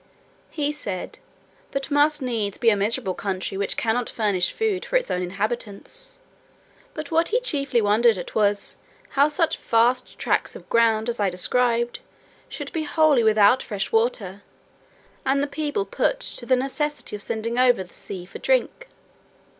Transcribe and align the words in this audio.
He 0.49 0.71
said 0.71 1.19
"that 1.73 1.91
must 1.91 2.23
needs 2.23 2.57
be 2.57 2.71
a 2.71 2.75
miserable 2.75 3.13
country 3.13 3.55
which 3.55 3.77
cannot 3.77 4.09
furnish 4.09 4.51
food 4.51 4.83
for 4.83 4.95
its 4.95 5.11
own 5.11 5.21
inhabitants. 5.21 6.17
But 6.95 7.11
what 7.11 7.27
he 7.27 7.39
chiefly 7.39 7.83
wondered 7.83 8.17
at 8.17 8.33
was, 8.33 8.77
how 9.09 9.27
such 9.27 9.57
vast 9.59 10.17
tracts 10.17 10.55
of 10.55 10.67
ground 10.69 11.07
as 11.07 11.19
I 11.19 11.29
described 11.29 11.99
should 12.49 12.73
be 12.73 12.81
wholly 12.81 13.23
without 13.23 13.61
fresh 13.61 13.91
water, 13.91 14.41
and 15.23 15.39
the 15.39 15.45
people 15.45 15.85
put 15.85 16.19
to 16.19 16.47
the 16.47 16.55
necessity 16.55 17.15
of 17.15 17.21
sending 17.21 17.59
over 17.59 17.83
the 17.83 17.93
sea 17.93 18.25
for 18.25 18.39
drink." 18.39 18.87